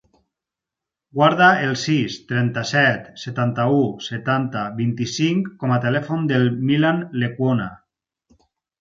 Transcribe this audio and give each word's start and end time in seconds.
Guarda 1.17 1.49
el 1.65 1.75
sis, 1.81 2.15
trenta-set, 2.31 3.05
setanta-u, 3.25 3.85
setanta, 4.07 4.67
vint-i-cinc 4.83 5.55
com 5.63 5.77
a 5.77 5.81
telèfon 5.89 6.29
del 6.35 6.53
Milan 6.73 7.09
Lecuona. 7.27 7.73